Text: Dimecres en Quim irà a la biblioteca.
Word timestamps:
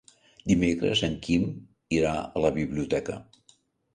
Dimecres 0.51 1.01
en 1.07 1.17
Quim 1.27 1.43
irà 1.97 2.13
a 2.21 2.43
la 2.45 2.53
biblioteca. 2.57 3.19